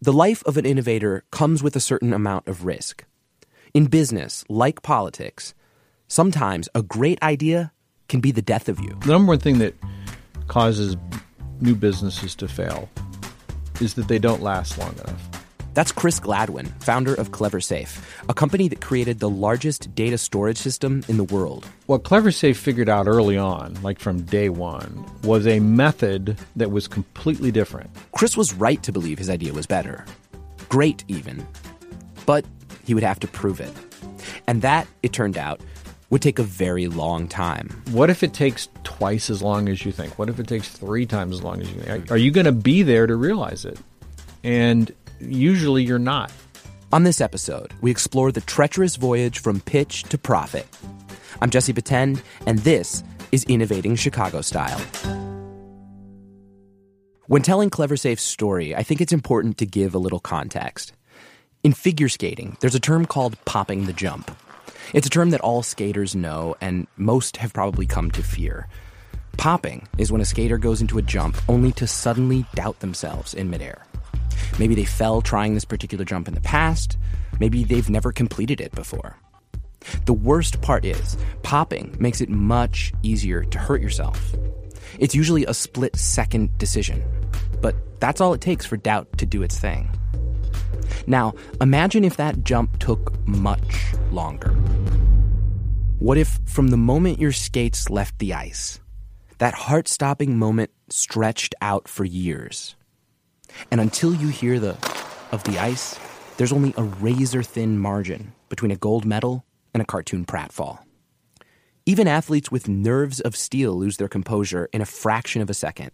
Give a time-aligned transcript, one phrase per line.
[0.00, 3.04] The life of an innovator comes with a certain amount of risk.
[3.74, 5.54] In business, like politics,
[6.06, 7.72] sometimes a great idea
[8.08, 8.96] can be the death of you.
[9.00, 9.74] The number one thing that
[10.46, 10.96] causes
[11.60, 12.88] new businesses to fail
[13.80, 15.37] is that they don't last long enough.
[15.78, 21.04] That's Chris Gladwin, founder of CleverSafe, a company that created the largest data storage system
[21.06, 21.68] in the world.
[21.86, 26.88] What CleverSafe figured out early on, like from day one, was a method that was
[26.88, 27.90] completely different.
[28.10, 30.04] Chris was right to believe his idea was better.
[30.68, 31.46] Great, even.
[32.26, 32.44] But
[32.84, 33.72] he would have to prove it.
[34.48, 35.60] And that, it turned out,
[36.10, 37.84] would take a very long time.
[37.92, 40.18] What if it takes twice as long as you think?
[40.18, 42.10] What if it takes three times as long as you think?
[42.10, 43.78] Are you going to be there to realize it?
[44.44, 46.32] And usually you're not.
[46.92, 50.66] On this episode, we explore the treacherous voyage from pitch to profit.
[51.40, 54.80] I'm Jesse Batend, and this is Innovating Chicago Style.
[57.26, 60.94] When telling CleverSafe's story, I think it's important to give a little context.
[61.62, 64.30] In figure skating, there's a term called popping the jump.
[64.94, 68.68] It's a term that all skaters know and most have probably come to fear.
[69.36, 73.50] Popping is when a skater goes into a jump only to suddenly doubt themselves in
[73.50, 73.87] midair.
[74.58, 76.96] Maybe they fell trying this particular jump in the past.
[77.40, 79.16] Maybe they've never completed it before.
[80.06, 84.34] The worst part is, popping makes it much easier to hurt yourself.
[84.98, 87.04] It's usually a split second decision,
[87.60, 89.90] but that's all it takes for doubt to do its thing.
[91.06, 94.50] Now, imagine if that jump took much longer.
[95.98, 98.80] What if, from the moment your skates left the ice,
[99.38, 102.76] that heart stopping moment stretched out for years?
[103.70, 104.76] And until you hear the
[105.32, 105.98] of the ice,
[106.36, 110.78] there's only a razor thin margin between a gold medal and a cartoon pratfall.
[111.84, 115.90] Even athletes with nerves of steel lose their composure in a fraction of a second.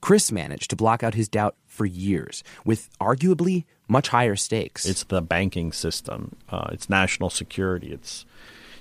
[0.00, 4.86] Chris managed to block out his doubt for years with arguably much higher stakes.
[4.86, 6.36] It's the banking system.
[6.48, 7.92] Uh, it's national security.
[7.92, 8.24] It's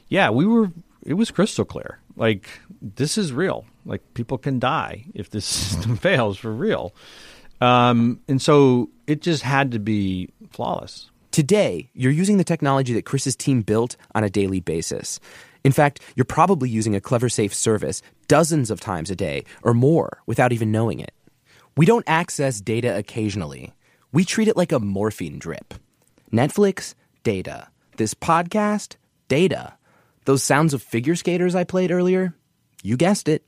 [0.09, 0.29] yeah.
[0.29, 0.71] We were.
[1.03, 1.99] It was crystal clear.
[2.15, 2.47] Like
[2.81, 3.65] this is real.
[3.85, 6.93] Like people can die if this system fails for real.
[7.61, 11.09] Um, and so it just had to be flawless.
[11.31, 15.19] Today, you're using the technology that Chris's team built on a daily basis.
[15.63, 20.21] In fact, you're probably using a CleverSafe service dozens of times a day or more
[20.25, 21.13] without even knowing it.
[21.75, 23.73] We don't access data occasionally.
[24.11, 25.73] We treat it like a morphine drip.
[26.31, 27.67] Netflix, data.
[27.97, 28.95] This podcast,
[29.27, 29.73] data.
[30.25, 32.33] Those sounds of figure skaters I played earlier,
[32.83, 33.47] you guessed it.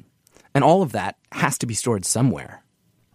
[0.53, 2.64] And all of that has to be stored somewhere.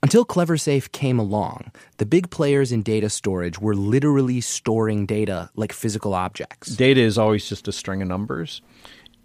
[0.05, 5.73] Until CleverSafe came along, the big players in data storage were literally storing data like
[5.73, 6.77] physical objects.
[6.77, 8.61] Data is always just a string of numbers.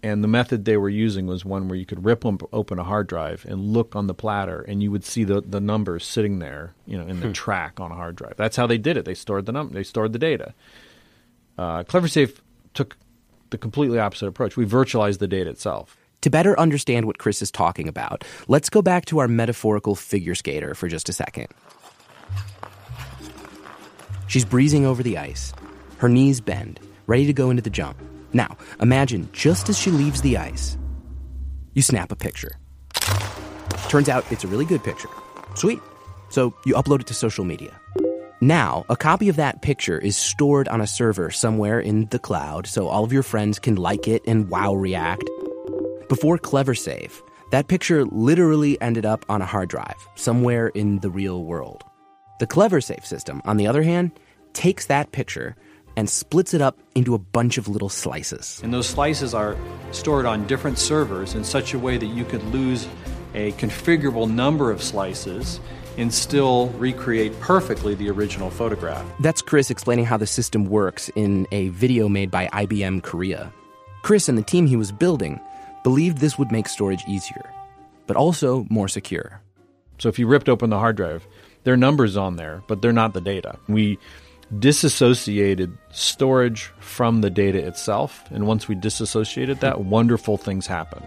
[0.02, 3.08] And the method they were using was one where you could rip open a hard
[3.08, 6.72] drive and look on the platter, and you would see the, the numbers sitting there,
[6.86, 7.32] you know, in the hmm.
[7.32, 8.38] track on a hard drive.
[8.38, 9.04] That's how they did it.
[9.04, 10.54] They stored the num- they stored the data.
[11.58, 12.38] Uh, CleverSafe
[12.72, 12.96] took
[13.50, 14.56] the completely opposite approach.
[14.56, 15.98] We virtualized the data itself.
[16.22, 20.34] To better understand what Chris is talking about, let's go back to our metaphorical figure
[20.34, 21.48] skater for just a second.
[24.26, 25.54] She's breezing over the ice.
[25.96, 27.98] Her knees bend, ready to go into the jump.
[28.32, 30.76] Now, imagine just as she leaves the ice,
[31.74, 32.52] you snap a picture.
[33.88, 35.08] Turns out it's a really good picture.
[35.54, 35.80] Sweet.
[36.28, 37.72] So you upload it to social media.
[38.42, 42.66] Now, a copy of that picture is stored on a server somewhere in the cloud
[42.66, 45.28] so all of your friends can like it and wow react.
[46.10, 47.22] Before CleverSafe,
[47.52, 51.84] that picture literally ended up on a hard drive somewhere in the real world.
[52.40, 54.18] The CleverSafe system, on the other hand,
[54.52, 55.54] takes that picture
[55.96, 58.60] and splits it up into a bunch of little slices.
[58.64, 59.56] And those slices are
[59.92, 62.88] stored on different servers in such a way that you could lose
[63.34, 65.60] a configurable number of slices
[65.96, 69.06] and still recreate perfectly the original photograph.
[69.20, 73.52] That's Chris explaining how the system works in a video made by IBM Korea.
[74.02, 75.38] Chris and the team he was building
[75.82, 77.50] believed this would make storage easier,
[78.06, 79.40] but also more secure.
[79.98, 81.26] So if you ripped open the hard drive,
[81.64, 83.58] there are numbers on there, but they're not the data.
[83.68, 83.98] We
[84.58, 91.06] disassociated storage from the data itself, and once we disassociated that, wonderful things happened.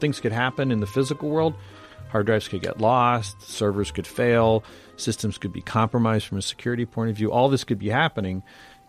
[0.00, 1.54] Things could happen in the physical world.
[2.10, 4.64] Hard drives could get lost, servers could fail,
[4.96, 7.32] systems could be compromised from a security point of view.
[7.32, 8.42] All this could be happening.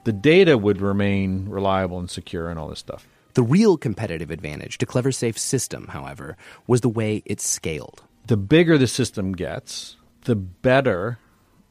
[0.04, 3.08] The data would remain reliable and secure and all this stuff.
[3.34, 6.38] The real competitive advantage to CleverSafe's system, however,
[6.68, 8.04] was the way it scaled.
[8.28, 11.18] The bigger the system gets, the better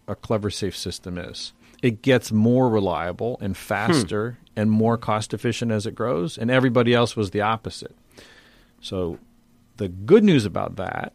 [0.09, 1.53] a CleverSafe system is.
[1.83, 4.61] It gets more reliable and faster hmm.
[4.61, 7.95] and more cost efficient as it grows, and everybody else was the opposite.
[8.81, 9.19] So
[9.77, 11.13] the good news about that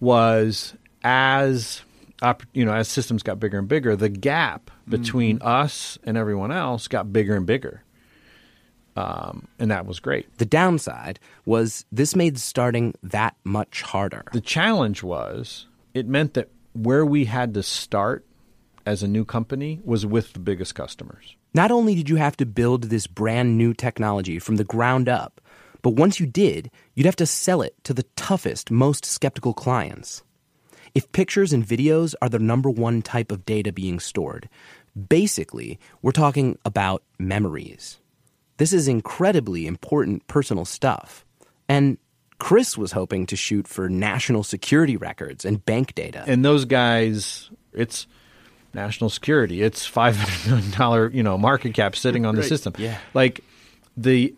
[0.00, 1.82] was as
[2.52, 6.86] you know, as systems got bigger and bigger, the gap between us and everyone else
[6.86, 7.82] got bigger and bigger.
[8.94, 10.38] Um, and that was great.
[10.38, 14.24] The downside was this made starting that much harder.
[14.32, 18.24] The challenge was it meant that where we had to start
[18.84, 21.36] as a new company was with the biggest customers.
[21.54, 25.40] Not only did you have to build this brand new technology from the ground up,
[25.82, 30.22] but once you did, you'd have to sell it to the toughest, most skeptical clients.
[30.94, 34.48] If pictures and videos are the number one type of data being stored,
[35.08, 37.98] basically, we're talking about memories.
[38.58, 41.24] This is incredibly important personal stuff.
[41.68, 41.98] And
[42.38, 46.24] Chris was hoping to shoot for national security records and bank data.
[46.26, 48.06] And those guys, it's
[48.74, 49.62] national security.
[49.62, 52.48] It's five hundred million dollar, you know, market cap sitting on the Right.
[52.48, 52.74] system.
[52.78, 52.98] Yeah.
[53.14, 53.42] Like
[53.96, 54.34] the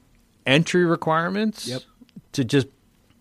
[0.46, 1.82] entry requirements Yep.
[2.32, 2.66] to just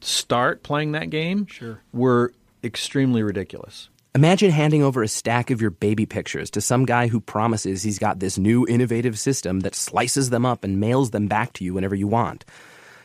[0.01, 1.79] start playing that game Sure.
[1.93, 3.89] were extremely ridiculous.
[4.15, 7.97] Imagine handing over a stack of your baby pictures to some guy who promises he's
[7.97, 11.73] got this new innovative system that slices them up and mails them back to you
[11.73, 12.45] whenever you want.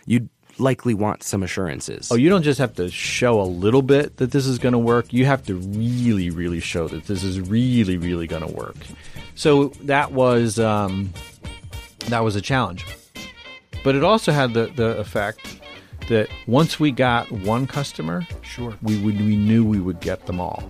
[0.04, 0.28] You'd
[0.58, 2.12] likely want some assurances.
[2.12, 4.78] Oh, you don't just have to show a little bit that this is going to
[4.78, 5.10] work.
[5.10, 8.76] You have to really, really show that this is really, really going to work.
[9.34, 11.14] So that was um,
[12.08, 12.84] that was a challenge,
[13.82, 15.58] but it also had the, the effect
[16.08, 18.74] that once we got one customer, Sure.
[18.82, 20.62] we would we knew we would get them all.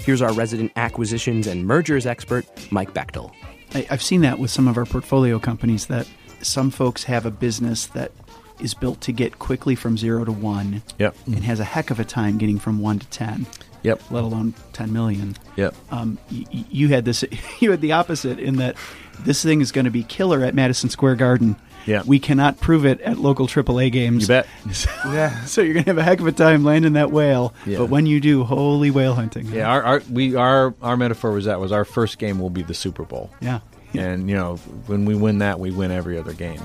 [0.00, 3.32] Here's our resident acquisitions and mergers expert, Mike Bechtel.
[3.74, 6.08] I, I've seen that with some of our portfolio companies that
[6.42, 8.12] some folks have a business that
[8.60, 11.16] is built to get quickly from zero to one Yep.
[11.26, 13.46] and has a heck of a time getting from one to 10,
[13.82, 14.00] Yep.
[14.10, 15.36] let alone 10 million.
[15.56, 15.74] Yep.
[15.90, 17.24] Um, y- y- you had this,
[17.60, 18.76] you had the opposite in that
[19.20, 21.56] this thing is going to be killer at Madison Square Garden.
[21.86, 22.02] Yeah.
[22.04, 24.22] We cannot prove it at local AAA games.
[24.22, 24.46] You bet.
[25.06, 25.44] yeah.
[25.46, 27.54] So you're going to have a heck of a time landing that whale.
[27.64, 27.78] Yeah.
[27.78, 29.46] But when you do, holy whale hunting.
[29.46, 29.70] Yeah.
[29.70, 32.74] Our, our we our our metaphor was that was our first game will be the
[32.74, 33.30] Super Bowl.
[33.40, 33.60] Yeah.
[33.94, 34.56] And you know
[34.86, 36.60] when we win that, we win every other game.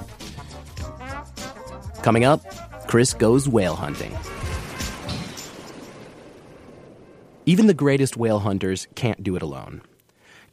[2.01, 2.41] Coming up,
[2.87, 4.11] Chris goes whale hunting.
[7.45, 9.81] Even the greatest whale hunters can't do it alone.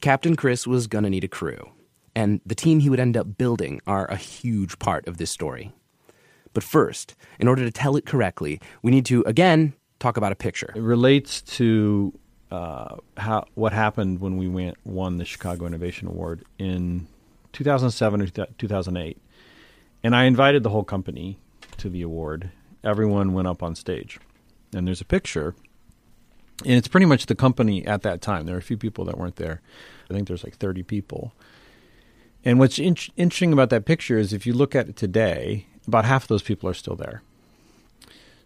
[0.00, 1.70] Captain Chris was gonna need a crew,
[2.18, 5.70] and the team he would end up building are a huge part of this story.
[6.52, 10.34] But first, in order to tell it correctly, we need to, again, talk about a
[10.34, 10.72] picture.
[10.74, 12.12] It relates to
[12.50, 17.06] uh, how what happened when we went won the Chicago Innovation Award in
[17.52, 19.16] 2007 or 2008,
[20.02, 21.38] and I invited the whole company
[21.76, 22.50] to the award.
[22.82, 24.18] Everyone went up on stage,
[24.74, 25.54] and there's a picture,
[26.64, 28.46] and it's pretty much the company at that time.
[28.46, 29.60] There are a few people that weren't there.
[30.10, 31.32] I think there's like 30 people.
[32.44, 36.05] And what's in- interesting about that picture is if you look at it today, about
[36.05, 37.23] half of those people are still there.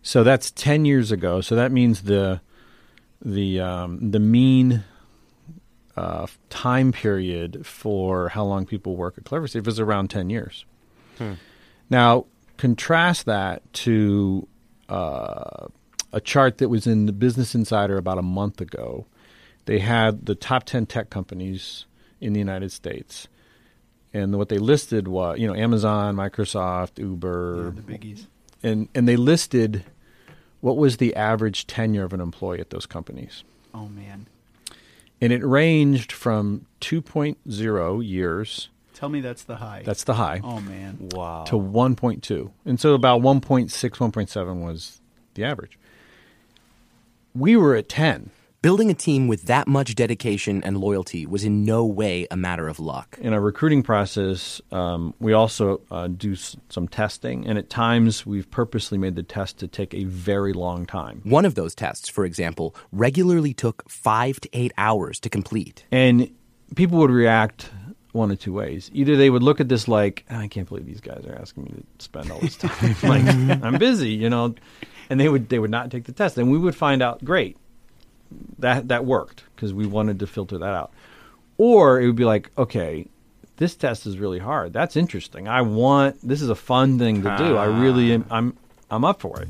[0.03, 1.41] So that's 10 years ago.
[1.41, 2.41] So that means the
[3.25, 4.83] the um, the mean
[5.97, 10.65] uh, time period for how long people work at CleverSafe is around 10 years.
[11.89, 14.49] Now, contrast that to
[14.89, 15.67] uh,
[16.13, 19.07] a chart that was in the Business Insider about a month ago.
[19.67, 21.87] They had the top 10 tech companies
[22.21, 23.29] in the United States.
[24.15, 28.27] And what they listed was, you know, Amazon, Microsoft, Uber, The biggies.
[28.63, 29.85] and and they listed
[30.61, 33.43] what was the average tenure of an employee at those companies.
[33.75, 34.27] Oh, man.
[35.21, 39.83] And it ranged from 2.0 years, Tell me that's the high.
[39.85, 41.09] that's the high, Oh, man.
[41.13, 41.45] Wow.
[41.45, 42.51] to 1.2.
[42.65, 45.01] And so about 1.6, 1.7 was
[45.35, 45.79] the average.
[47.35, 48.31] We were at 10.
[48.63, 52.69] Building a team with that much dedication and loyalty was in no way a matter
[52.69, 53.19] of luck.
[53.21, 58.25] In our recruiting process, um, we also uh, do s- some testing, and at times
[58.25, 61.23] we've purposely made the test to take a very long time.
[61.25, 65.85] One of those tests, for example, regularly took five to eight hours to complete.
[65.91, 66.31] And
[66.77, 67.69] people would react
[68.13, 68.93] one of two ways.
[68.95, 71.71] Either they would look at this like, I can't believe these guys are asking me
[71.99, 72.95] to spend all this time.
[73.03, 74.55] like, I'm busy, you know,
[75.11, 77.57] and they would they would not take the test, and we would find out, great,
[78.59, 80.93] that that worked because we wanted to filter that out.
[81.59, 83.07] Or it would be like, okay,
[83.57, 84.73] this test is really hard.
[84.73, 85.49] That's interesting.
[85.49, 87.57] I want this is a fun thing to do.
[87.57, 88.57] I really am, I'm
[88.91, 89.49] I'm up for it.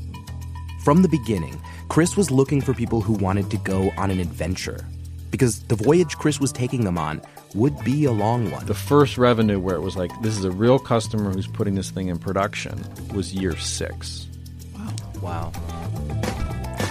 [0.83, 1.59] From the beginning,
[1.89, 4.85] Chris was looking for people who wanted to go on an adventure.
[5.31, 7.21] Because the voyage Chris was taking them on
[7.55, 8.65] would be a long one.
[8.65, 11.89] The first revenue where it was like this is a real customer who's putting this
[11.89, 14.27] thing in production was year six.
[14.75, 15.51] Wow.
[15.51, 15.51] Wow.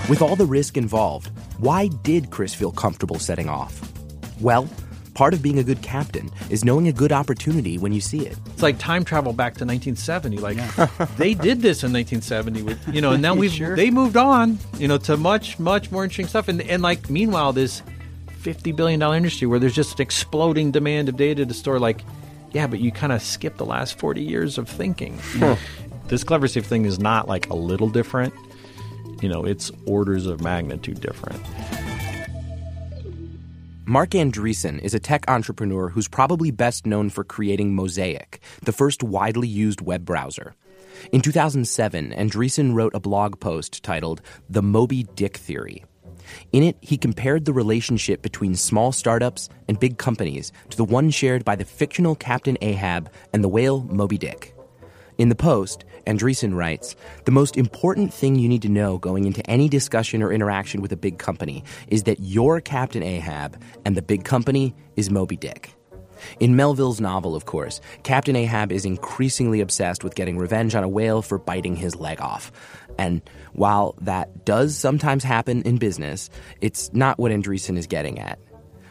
[0.09, 1.31] With all the risk involved,
[1.63, 3.81] why did Chris feel comfortable setting off?
[4.41, 4.69] Well,
[5.15, 8.35] Part of being a good captain is knowing a good opportunity when you see it.
[8.47, 10.39] It's like time travel back to 1970.
[10.39, 10.57] Like
[11.19, 13.77] they did this in 1970 with you know, and now we've Sure.
[13.77, 16.49] they moved on, you know, to much much more interesting stuff.
[16.49, 17.83] And and like meanwhile, this
[18.39, 21.79] 50 billion dollar industry where there's just an exploding demand of data to store.
[21.79, 22.01] Like,
[22.53, 25.21] yeah, but you kind of skip the last 40 years of thinking.
[26.09, 28.33] This clever safe thing is not like a little different.
[29.23, 31.41] You know, it's orders of magnitude different.
[33.85, 39.03] Marc Andreessen is a tech entrepreneur who's probably best known for creating Mosaic, the first
[39.05, 40.55] widely used web browser.
[41.13, 45.85] In 2007, Andreessen wrote a blog post titled The Moby Dick Theory.
[46.53, 51.11] In it, he compared the relationship between small startups and big companies to the one
[51.11, 54.52] shared by the fictional Captain Ahab and the whale Moby Dick.
[55.23, 59.49] In the post, Andreessen writes The most important thing you need to know going into
[59.49, 64.03] any discussion or interaction with a big company is that you're Captain Ahab and the
[64.03, 65.77] big company is Moby Dick.
[66.41, 70.89] In Melville's novel, of course, Captain Ahab is increasingly obsessed with getting revenge on a
[70.89, 72.51] whale for biting his leg off.
[72.99, 78.41] And while that does sometimes happen in business, it's not what Andreessen is getting at.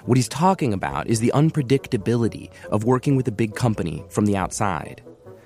[0.05, 4.37] What he's talking about is the unpredictability of working with a big company from the
[4.37, 5.03] outside.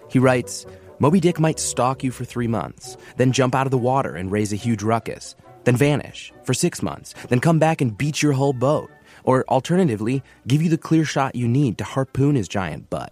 [0.09, 0.65] He writes
[0.99, 4.31] Moby Dick might stalk you for three months, then jump out of the water and
[4.31, 5.35] raise a huge ruckus,
[5.65, 8.89] then vanish for six months, then come back and beat your whole boat,
[9.23, 13.11] or alternatively, give you the clear shot you need to harpoon his giant butt.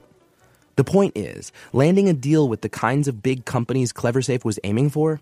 [0.76, 4.90] The point is, landing a deal with the kinds of big companies CleverSafe was aiming
[4.90, 5.20] for,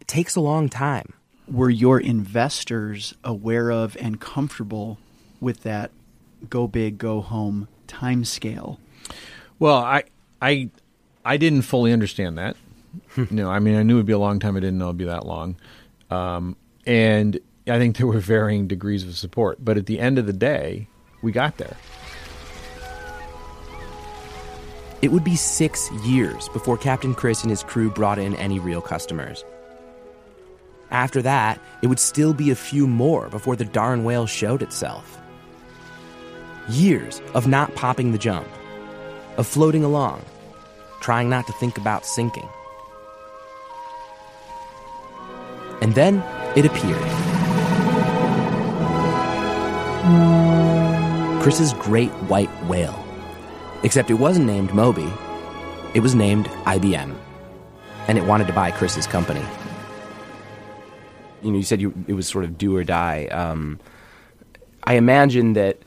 [0.00, 1.14] it takes a long time.
[1.50, 4.98] Were your investors aware of and comfortable
[5.40, 5.90] with that
[6.48, 8.78] go big, go home time scale?
[9.58, 10.04] Well, I
[10.40, 10.70] I
[11.24, 12.56] I didn't fully understand that.
[13.30, 14.56] no, I mean I knew it'd be a long time.
[14.56, 15.56] I didn't know it'd be that long.
[16.10, 19.64] Um, and I think there were varying degrees of support.
[19.64, 20.88] But at the end of the day,
[21.22, 21.76] we got there.
[25.02, 28.80] It would be six years before Captain Chris and his crew brought in any real
[28.80, 29.44] customers.
[30.90, 35.18] After that, it would still be a few more before the darn whale showed itself.
[36.68, 38.48] Years of not popping the jump,
[39.36, 40.24] of floating along,
[41.04, 42.48] trying not to think about sinking.
[45.82, 46.24] And then
[46.56, 47.02] it appeared.
[51.42, 52.98] Chris's great white whale.
[53.82, 55.12] Except it wasn't named Moby,
[55.92, 57.14] it was named IBM.
[58.08, 59.44] And it wanted to buy Chris's company.
[61.42, 63.26] You know, you said you, it was sort of do or die.
[63.26, 63.78] Um,
[64.84, 65.80] I imagine that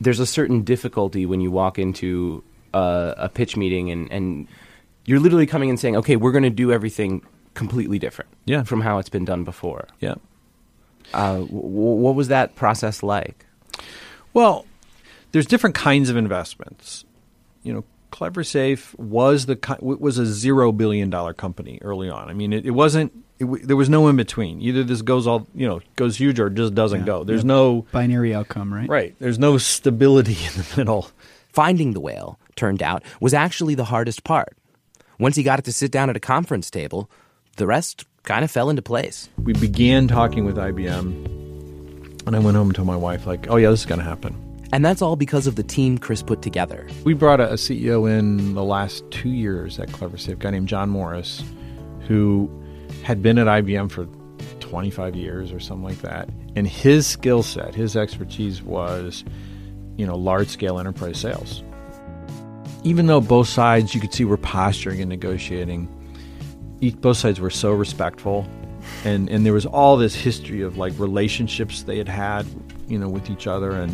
[0.00, 2.42] there's a certain difficulty when you walk into
[2.74, 4.48] a, a pitch meeting and, and
[5.04, 7.22] you're literally coming and saying, okay, we're going to do everything
[7.54, 8.62] completely different Yeah.
[8.62, 9.88] from how it's been done before.
[10.00, 10.14] Yeah.
[11.14, 11.72] Uh, w- w-
[12.02, 13.46] what was that process like?
[14.34, 14.66] Well,
[15.32, 17.04] there's different kinds of investments.
[17.62, 22.28] You know, CleverSafe was the was a zero billion dollar company early on.
[22.28, 23.12] I mean, it, it wasn't.
[23.38, 24.60] It, there was no in between.
[24.60, 27.06] Either this goes all you know goes huge or just doesn't Yeah.
[27.06, 27.24] go.
[27.24, 27.46] There's Yep.
[27.46, 28.88] no Binary outcome, right?
[28.88, 29.14] right.
[29.18, 31.08] There's no stability in the middle.
[31.52, 34.58] Finding the whale, turned out, was actually the hardest part.
[35.18, 37.10] Once he got it to sit down at a conference table,
[37.56, 39.28] the rest kind of fell into place.
[39.42, 43.56] We began talking with IBM, and I went home and told my wife like, "Oh
[43.56, 44.36] yeah, this is going to happen."
[44.72, 46.86] And that's all because of the team Chris put together.
[47.04, 50.68] We brought a, a CEO in the last two years at CleverSafe, a guy named
[50.68, 51.42] John Morris,
[52.06, 52.50] who
[53.02, 54.06] had been at IBM for
[54.60, 56.28] 25 years or something like that.
[56.54, 59.24] And his skill set, his expertise was,
[59.96, 61.62] you know, large scale enterprise sales.
[62.84, 65.88] Even though both sides you could see were posturing and negotiating,
[66.80, 68.46] each, both sides were so respectful.
[69.04, 72.46] And, and there was all this history of like relationships they had had,
[72.86, 73.72] you know, with each other.
[73.72, 73.92] And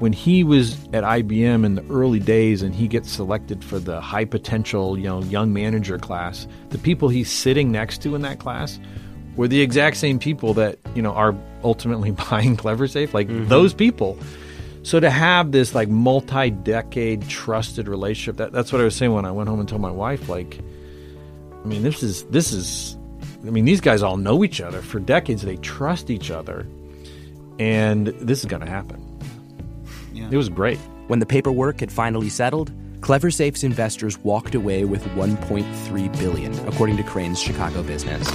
[0.00, 4.00] when he was at IBM in the early days and he gets selected for the
[4.00, 8.38] high potential, you know, young manager class, the people he's sitting next to in that
[8.38, 8.80] class
[9.36, 13.48] were the exact same people that, you know, are ultimately buying CleverSafe, like mm-hmm.
[13.48, 14.18] those people.
[14.82, 19.24] So to have this like multi-decade trusted relationship, that, that's what I was saying when
[19.24, 20.58] I went home and told my wife, like,
[21.62, 22.96] I mean, this is this is
[23.46, 25.42] I mean, these guys all know each other for decades.
[25.42, 26.66] They trust each other.
[27.58, 29.06] And this is going to happen.
[30.32, 30.78] It was great.
[31.08, 37.02] When the paperwork had finally settled, CleverSafe's investors walked away with 1.3 billion, according to
[37.02, 38.28] Crain's Chicago business.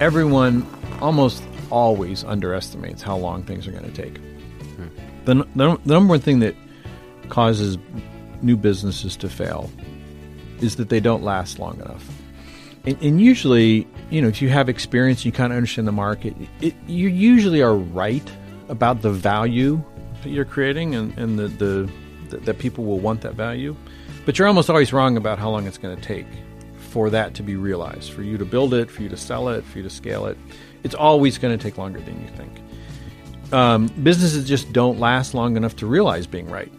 [0.00, 0.66] Everyone
[1.00, 4.18] almost always underestimates how long things are going to take.
[4.18, 4.88] Hmm.
[5.28, 6.56] The, the, the number one thing that
[7.28, 7.76] causes
[8.40, 9.70] new businesses to fail
[10.62, 12.08] is that they don't last long enough.
[12.86, 16.34] And, and usually, you know, if you have experience, you kind of understand the market.
[16.62, 18.26] It, you usually are right
[18.70, 19.84] about the value
[20.22, 21.92] that you're creating and, and the, the,
[22.30, 23.76] the that people will want that value.
[24.24, 26.26] But you're almost always wrong about how long it's going to take
[26.78, 29.62] for that to be realized, for you to build it, for you to sell it,
[29.64, 30.38] for you to scale it.
[30.84, 32.50] It's always going to take longer than you think.
[33.52, 36.72] Um, businesses just don't last long enough to realize being right.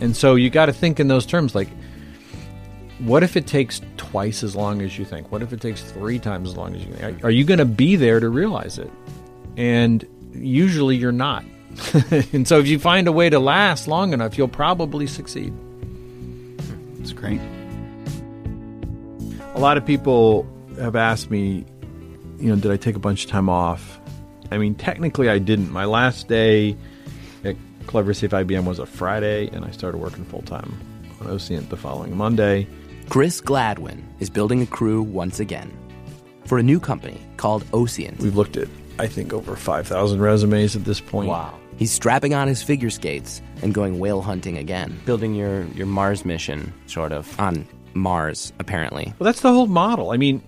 [0.00, 1.68] And so you got to think in those terms like,
[2.98, 5.30] what if it takes twice as long as you think?
[5.30, 7.24] What if it takes three times as long as you think?
[7.24, 8.90] Are you going to be there to realize it?
[9.56, 11.44] And usually you're not.
[12.32, 15.52] and so if you find a way to last long enough, you'll probably succeed.
[17.00, 17.40] It's great.
[19.54, 20.46] A lot of people
[20.78, 21.64] have asked me,
[22.38, 24.00] you know, did I take a bunch of time off?
[24.50, 25.70] I mean, technically I didn't.
[25.70, 26.76] My last day
[27.44, 30.78] at Clever Safe IBM was a Friday, and I started working full time
[31.20, 32.66] on Ocient the following Monday.
[33.08, 35.72] Chris Gladwin is building a crew once again
[36.44, 38.18] for a new company called Ocient.
[38.18, 41.28] We've looked at, I think, over 5,000 resumes at this point.
[41.28, 41.58] Wow.
[41.76, 46.24] He's strapping on his figure skates and going whale hunting again, building your, your Mars
[46.24, 49.12] mission, sort of, on Mars, apparently.
[49.18, 50.10] Well, that's the whole model.
[50.10, 50.42] I mean,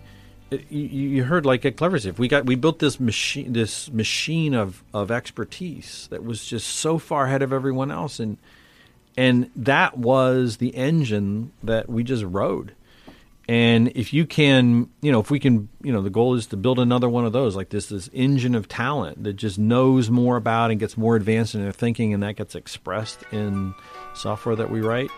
[0.51, 4.83] you, you heard like at CleverSafe, we got we built this machine, this machine of
[4.95, 8.39] of expertise that was just so far ahead of everyone else, and
[9.17, 12.73] and that was the engine that we just rode.
[13.51, 16.57] And if you can, you know, if we can, you know, the goal is to
[16.59, 20.37] build another one of those, like this this engine of talent that just knows more
[20.37, 23.75] about and gets more advanced in their thinking, and that gets expressed in
[24.15, 25.11] software that we write.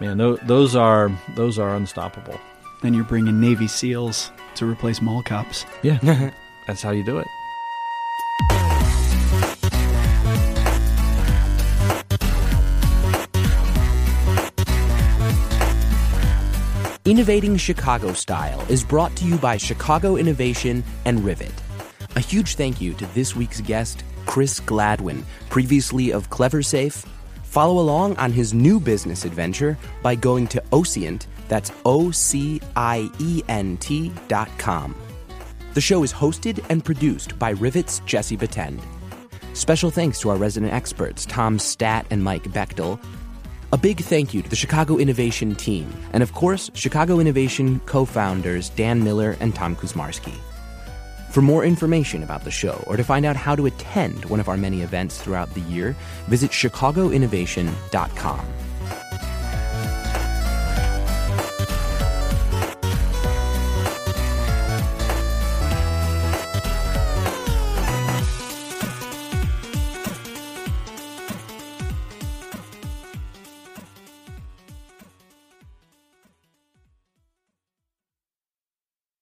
[0.00, 2.38] Man, those are those are unstoppable.
[2.82, 5.64] Then you're bringing Navy SEALs to replace mall cops.
[5.82, 6.30] Yeah,
[6.66, 7.26] that's how you do it.
[17.04, 21.52] Innovating Chicago Style is brought to you by Chicago Innovation and Rivet.
[22.14, 27.04] A huge thank you to this week's guest, Chris Gladwin, previously of CleverSafe.
[27.42, 33.10] Follow along on his new business adventure by going to Ocient, that's O C I
[33.18, 34.96] E N T dot com.
[35.74, 38.80] The show is hosted and produced by Rivet's Jesse Batend.
[39.52, 42.98] Special thanks to our resident experts, Tom Stat and Mike Bechtel.
[43.70, 48.06] A big thank you to the Chicago Innovation team, and of course, Chicago Innovation co
[48.06, 50.34] founders Dan Miller and Tom Kuczmarski.
[51.32, 54.48] For more information about the show or to find out how to attend one of
[54.48, 55.94] our many events throughout the year,
[56.28, 58.40] visit chicagoinnovation.com.